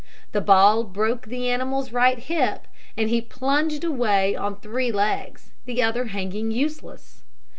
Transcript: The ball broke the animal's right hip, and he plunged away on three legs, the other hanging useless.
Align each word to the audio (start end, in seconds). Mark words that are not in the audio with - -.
The 0.31 0.41
ball 0.41 0.83
broke 0.83 1.27
the 1.27 1.47
animal's 1.47 1.91
right 1.91 2.17
hip, 2.17 2.65
and 2.97 3.07
he 3.07 3.21
plunged 3.21 3.83
away 3.83 4.35
on 4.35 4.55
three 4.59 4.91
legs, 4.91 5.51
the 5.65 5.83
other 5.83 6.05
hanging 6.05 6.49
useless. 6.49 7.21